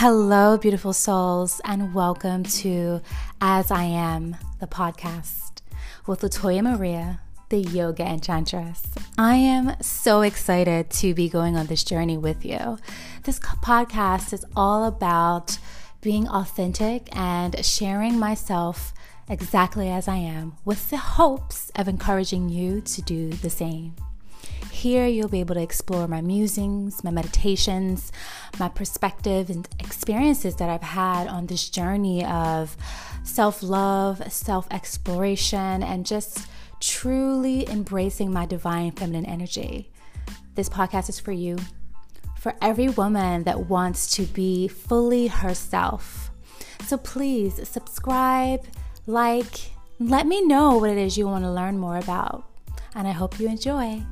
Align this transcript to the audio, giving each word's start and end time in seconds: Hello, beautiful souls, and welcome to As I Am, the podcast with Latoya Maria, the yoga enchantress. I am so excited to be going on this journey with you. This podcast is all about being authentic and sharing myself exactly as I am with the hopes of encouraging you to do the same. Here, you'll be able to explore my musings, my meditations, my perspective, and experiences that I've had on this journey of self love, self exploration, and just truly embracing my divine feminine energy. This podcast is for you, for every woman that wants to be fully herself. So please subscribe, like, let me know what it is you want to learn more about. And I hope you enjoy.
Hello, 0.00 0.56
beautiful 0.56 0.92
souls, 0.92 1.60
and 1.64 1.92
welcome 1.92 2.44
to 2.44 3.00
As 3.40 3.72
I 3.72 3.82
Am, 3.82 4.36
the 4.60 4.68
podcast 4.68 5.60
with 6.06 6.20
Latoya 6.20 6.62
Maria, 6.62 7.18
the 7.48 7.58
yoga 7.58 8.04
enchantress. 8.04 8.86
I 9.18 9.34
am 9.34 9.74
so 9.82 10.20
excited 10.20 10.90
to 10.90 11.14
be 11.14 11.28
going 11.28 11.56
on 11.56 11.66
this 11.66 11.82
journey 11.82 12.16
with 12.16 12.44
you. 12.44 12.78
This 13.24 13.40
podcast 13.40 14.32
is 14.32 14.46
all 14.54 14.84
about 14.84 15.58
being 16.00 16.28
authentic 16.28 17.08
and 17.10 17.64
sharing 17.64 18.20
myself 18.20 18.94
exactly 19.28 19.90
as 19.90 20.06
I 20.06 20.18
am 20.18 20.54
with 20.64 20.90
the 20.90 20.96
hopes 20.96 21.72
of 21.74 21.88
encouraging 21.88 22.48
you 22.48 22.82
to 22.82 23.02
do 23.02 23.30
the 23.30 23.50
same. 23.50 23.96
Here, 24.78 25.08
you'll 25.08 25.26
be 25.26 25.40
able 25.40 25.56
to 25.56 25.60
explore 25.60 26.06
my 26.06 26.20
musings, 26.20 27.02
my 27.02 27.10
meditations, 27.10 28.12
my 28.60 28.68
perspective, 28.68 29.50
and 29.50 29.68
experiences 29.80 30.54
that 30.54 30.70
I've 30.70 30.84
had 30.84 31.26
on 31.26 31.46
this 31.46 31.68
journey 31.68 32.24
of 32.24 32.76
self 33.24 33.60
love, 33.60 34.22
self 34.32 34.68
exploration, 34.70 35.82
and 35.82 36.06
just 36.06 36.46
truly 36.78 37.68
embracing 37.68 38.32
my 38.32 38.46
divine 38.46 38.92
feminine 38.92 39.26
energy. 39.26 39.90
This 40.54 40.68
podcast 40.68 41.08
is 41.08 41.18
for 41.18 41.32
you, 41.32 41.58
for 42.38 42.54
every 42.62 42.88
woman 42.88 43.42
that 43.42 43.66
wants 43.66 44.14
to 44.14 44.22
be 44.26 44.68
fully 44.68 45.26
herself. 45.26 46.30
So 46.86 46.98
please 46.98 47.68
subscribe, 47.68 48.64
like, 49.08 49.72
let 49.98 50.28
me 50.28 50.46
know 50.46 50.78
what 50.78 50.90
it 50.90 50.98
is 50.98 51.18
you 51.18 51.26
want 51.26 51.42
to 51.42 51.50
learn 51.50 51.78
more 51.78 51.96
about. 51.96 52.44
And 52.94 53.08
I 53.08 53.10
hope 53.10 53.40
you 53.40 53.48
enjoy. 53.48 54.04